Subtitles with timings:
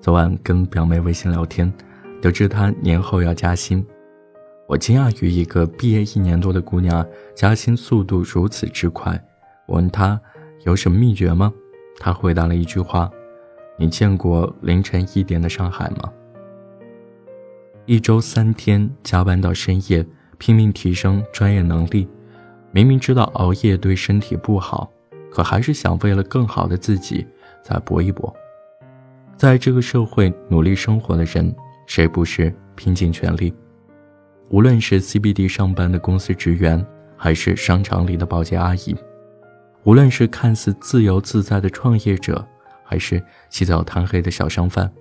[0.00, 1.70] 昨晚跟表妹微信聊天，
[2.22, 3.84] 得知她年后要加薪，
[4.68, 7.04] 我惊讶于一个毕业一年多的姑娘
[7.34, 9.20] 加薪速度如此之快。
[9.66, 10.18] 我问她
[10.64, 11.52] 有什么秘诀吗？
[11.98, 13.10] 她回答了一句话
[13.76, 16.12] ：“你见过凌晨一点的上海吗？”
[17.84, 20.06] 一周三天加班到深夜，
[20.38, 22.06] 拼命提升专业能力，
[22.70, 24.88] 明明知道熬夜对身体不好，
[25.30, 27.26] 可还是想为了更好的自己
[27.62, 28.32] 再搏一搏。
[29.38, 31.54] 在这个社会努力生活的人，
[31.86, 33.54] 谁不是拼尽全力？
[34.50, 36.84] 无论是 CBD 上班的公司职员，
[37.16, 38.96] 还是商场里的保洁阿姨，
[39.84, 42.44] 无论是看似自由自在的创业者，
[42.82, 44.92] 还是起早贪黑的小商贩，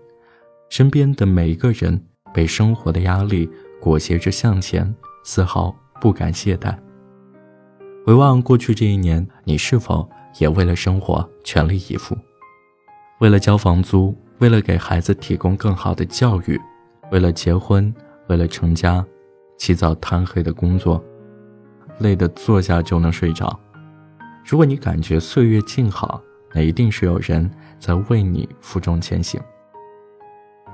[0.69, 1.99] 身边的每一个人
[2.31, 3.49] 被生活的压力
[3.81, 6.77] 裹挟着向前，丝毫不敢懈怠。
[8.05, 12.15] 回望过去这一年，你是否也为了生活全力以赴？
[13.19, 14.15] 为了交房租？
[14.39, 16.59] 为了给孩子提供更好的教育，
[17.11, 17.93] 为了结婚，
[18.27, 19.03] 为了成家，
[19.57, 21.03] 起早贪黑的工作，
[21.99, 23.59] 累得坐下就能睡着。
[24.45, 26.21] 如果你感觉岁月静好，
[26.53, 29.41] 那一定是有人在为你负重前行。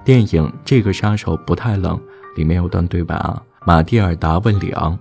[0.03, 1.97] 电影《这个杀手不太冷》
[2.35, 4.99] 里面有段对白啊，马蒂尔达问里昂：“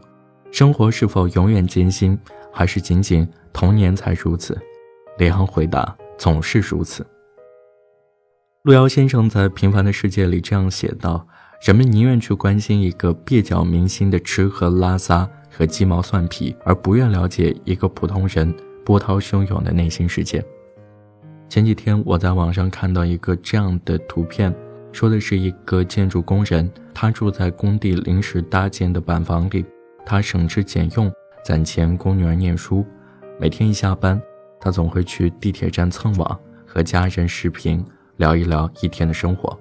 [0.53, 2.17] 生活是否永远艰辛，
[2.53, 4.57] 还是仅仅童年才如此？”
[5.19, 7.05] 里昂回答：“总是如此。”
[8.63, 11.27] 路遥先生在《平凡的世界》里这样写道
[11.67, 20.45] ：“人们宁愿去关心一个蹩脚明星的吃喝拉撒和鸡毛蒜皮，而不愿了解一个普通人波涛汹涌的内心世界。”
[21.51, 24.55] 前几天我在网上看到一个这样的图片，
[24.93, 29.65] 说的是一个建筑工人，他住在工地临时搭建的板房里，
[30.07, 31.13] 他省吃俭用
[31.45, 32.87] 攒钱供女儿念书，
[33.41, 34.23] 每天一下班，
[34.61, 37.85] 他总会去地铁站蹭网和家人视频。
[38.23, 39.59] 聊一聊一天的生活，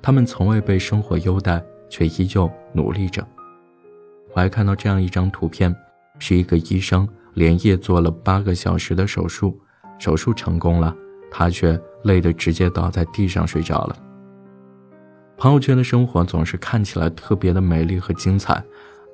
[0.00, 3.22] 他们从未被生活优待，却依旧努力着。
[4.32, 5.76] 我还看到这样一张图片，
[6.18, 9.60] 是一个医生连夜做了八个小时的手术，
[9.98, 10.96] 手术成功了，
[11.30, 13.96] 他却累得直接倒在地上睡着了。
[15.36, 18.64] 朋友圈的生活总是看起来特别的美丽和精彩，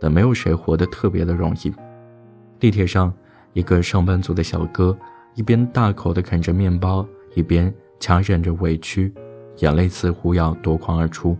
[0.00, 1.75] 但没有谁活得特别的容易。
[2.61, 3.12] 地铁上，
[3.55, 4.97] 一个上班族的小哥
[5.34, 7.75] 一边大口的啃着面包，一边。
[8.03, 9.15] 强忍着委屈，
[9.59, 11.39] 眼泪似乎要夺眶而出。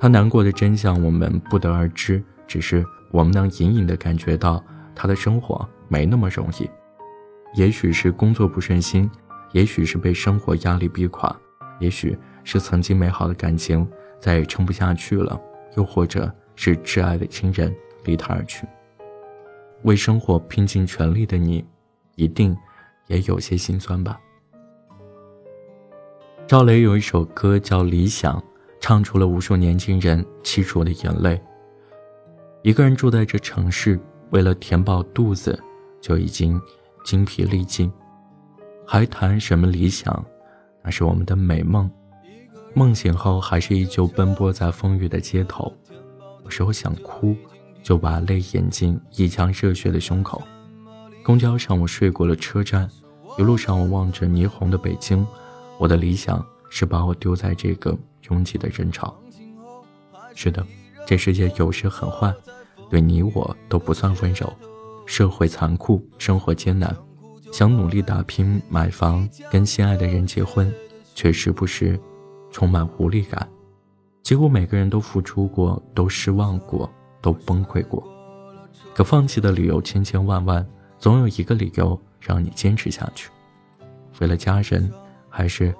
[0.00, 4.60] 他难过的真相我们不得而知，只是我们能隐隐的感觉到
[4.96, 6.68] 他的生活没那么容易。
[7.54, 9.08] 也许是工作不顺心，
[9.52, 11.34] 也许是被生活压力逼垮，
[11.78, 13.88] 也许是曾经美好的感情
[14.18, 15.40] 再也撑不下去了，
[15.76, 17.72] 又或者是挚爱的亲人
[18.02, 18.66] 离他而去。
[19.84, 21.64] 为生活拼尽全力的你，
[22.16, 22.56] 一定
[23.06, 24.18] 也有些心酸吧。
[26.50, 28.36] 赵雷有一首歌叫《理想》，
[28.80, 31.40] 唱出了无数年轻人凄楚的眼泪。
[32.64, 33.96] 一个人住在这城市，
[34.30, 35.56] 为了填饱肚子，
[36.00, 36.60] 就已经
[37.04, 37.88] 精疲力尽，
[38.84, 40.24] 还谈什么理想？
[40.82, 41.88] 那是我们的美梦。
[42.74, 45.72] 梦醒后，还是依旧奔波在风雨的街头。
[46.42, 47.36] 有时候想哭，
[47.80, 50.42] 就把泪眼进一腔热血的胸口。
[51.22, 52.90] 公交上，我睡过了车站，
[53.38, 55.24] 一路上我望着霓虹的北京。
[55.80, 57.96] 我的理想是把我丢在这个
[58.28, 59.18] 拥挤的人潮。
[60.34, 60.62] 是的，
[61.06, 62.30] 这世界有时很坏，
[62.90, 64.52] 对你我都不算温柔。
[65.06, 66.94] 社会残酷，生活艰难，
[67.50, 70.70] 想努力打拼买房，跟心爱的人结婚，
[71.14, 71.98] 却时不时
[72.50, 73.48] 充满无力感。
[74.22, 76.92] 几乎每个人都付出过，都失望过，
[77.22, 78.06] 都崩溃过。
[78.94, 80.64] 可放弃的理由千千万万，
[80.98, 83.30] 总有一个理由让你坚持下去。
[84.20, 84.92] 为了家人。
[85.30, 85.74] 还是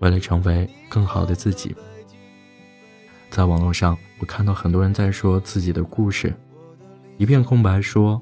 [0.00, 1.74] 为了成为更好的自己。
[3.30, 6.34] 在网络上，我看到很多人在说自己的故事，
[7.16, 8.20] 一片空白，说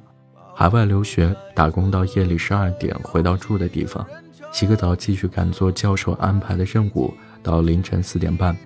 [0.54, 4.06] 海外留学打工到夜里十二点回到住的地方，
[4.52, 8.56] 洗个澡继续赶做教授安排的任务到凌晨四点半，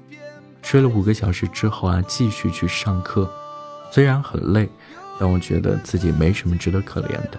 [0.63, 3.31] 睡了五个小时之后啊继续去上课，
[3.91, 4.69] 虽然很累，
[5.19, 7.39] 但我觉得自己没什么值得可怜的，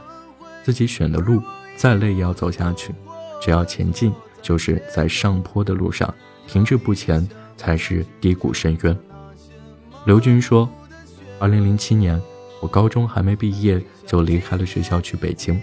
[0.63, 1.41] 自己选的路
[1.75, 2.93] 再累也要走下去，
[3.41, 4.13] 只要前进。
[4.41, 6.13] 就是在上坡的路上
[6.47, 7.27] 停滞不前，
[7.57, 8.97] 才是低谷深渊。
[10.05, 10.67] 刘军说
[11.39, 12.19] ：“二零零七年，
[12.61, 15.61] 我高中还没毕业就离开了学校去北京。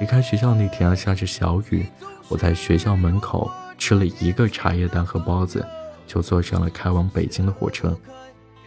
[0.00, 1.86] 离开学校那天啊，下着小雨，
[2.28, 5.64] 我在学校门口吃了一个茶叶蛋和包子，
[6.06, 7.96] 就坐上了开往北京的火车。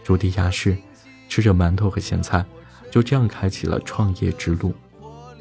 [0.02, 0.76] 住地下室，
[1.28, 2.44] 吃着馒头和咸菜，
[2.90, 4.74] 就这样开启了创业之路。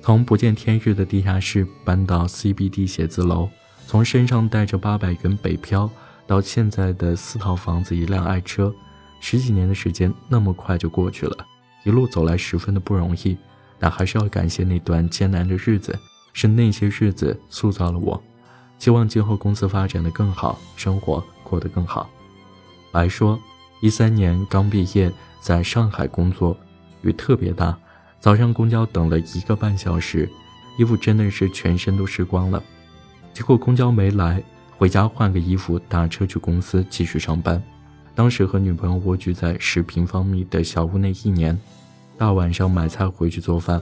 [0.03, 3.49] 从不见天日的地下室搬到 CBD 写字楼。”
[3.89, 5.89] 从身上带着八百元北漂，
[6.27, 8.71] 到现在的四套房子一辆爱车，
[9.19, 11.35] 十几年的时间那么快就过去了，
[11.83, 13.35] 一路走来十分的不容易，
[13.79, 15.97] 但还是要感谢那段艰难的日子，
[16.33, 18.21] 是那些日子塑造了我。
[18.77, 22.07] 希望今后公司发展的更好，生活过得更好。
[22.91, 23.39] 白说，
[23.81, 25.11] 一三年刚毕业，
[25.41, 26.55] 在上海工作，
[27.01, 27.75] 雨特别大，
[28.19, 30.29] 早上公交等了一个半小时，
[30.77, 32.63] 衣服真的是全身都湿光了，
[33.33, 34.43] 结果公交没来。
[34.77, 37.61] 回家换个衣服，打车去公司继续上班。
[38.15, 41.59] 当时和女朋友蜗居在十平方米的小屋内一年，
[42.17, 43.81] 大晚上买菜回去做饭。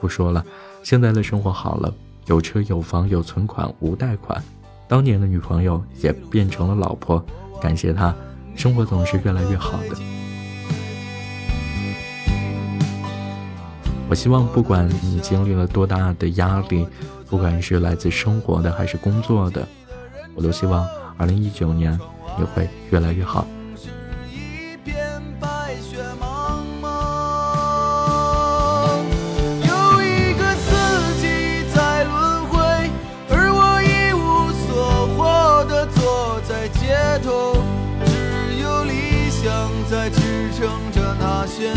[0.00, 0.44] 不说了，
[0.84, 1.92] 现在的生活好了，
[2.26, 4.40] 有车有房有存款无贷款。
[4.86, 7.24] 当年的女朋友也变成了老婆，
[7.60, 8.14] 感谢她，
[8.54, 9.96] 生活总是越来越好的。
[14.08, 16.86] 我希望，不管你经历了多大的压力，
[17.34, 19.66] 不管是来自生活的还是工作的。
[20.36, 20.86] 我都希望
[21.18, 21.98] 二零一九年
[22.38, 23.44] 你会越来越好
[23.76, 23.88] 是
[24.30, 26.86] 一片白雪茫茫
[29.66, 32.56] 有一个四季在轮回
[33.28, 37.56] 而我一无所获的坐在街头
[38.06, 40.20] 只有理想在支
[40.52, 41.74] 撑着那些